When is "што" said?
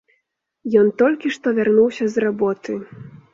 1.35-1.47